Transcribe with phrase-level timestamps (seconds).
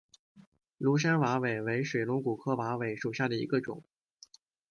[0.79, 3.83] 庐山瓦韦为水龙骨科瓦韦属下的一个种。